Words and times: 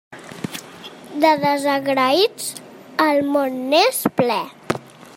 De 1.25 1.33
desagraïts 1.43 2.49
el 3.09 3.23
món 3.37 3.63
n'és 3.75 4.05
ple. 4.21 4.41